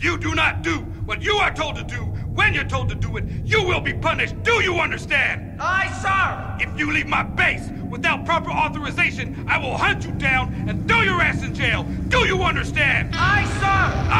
You 0.00 0.16
do 0.16 0.34
not 0.34 0.62
do 0.62 0.78
what 1.04 1.20
you 1.22 1.34
are 1.34 1.52
told 1.54 1.76
to 1.76 1.84
do 1.84 2.10
when 2.32 2.54
you're 2.54 2.64
told 2.64 2.88
to 2.88 2.94
do 2.94 3.18
it, 3.18 3.24
you 3.44 3.62
will 3.64 3.80
be 3.80 3.92
punished. 3.92 4.42
Do 4.42 4.62
you 4.62 4.78
understand? 4.78 5.60
Aye, 5.60 5.90
sir! 6.00 6.66
If 6.66 6.78
you 6.78 6.90
leave 6.90 7.06
my 7.06 7.22
base 7.22 7.68
without 7.90 8.24
proper 8.24 8.50
authorization, 8.50 9.44
I 9.46 9.58
will 9.58 9.76
hunt 9.76 10.06
you 10.06 10.12
down 10.12 10.54
and 10.68 10.88
throw 10.88 11.02
your 11.02 11.20
ass 11.20 11.42
in 11.42 11.54
jail. 11.54 11.82
Do 12.08 12.20
you 12.20 12.42
understand? 12.42 13.10
Aye, 13.12 13.44
sir! 13.60 14.10
I 14.10 14.19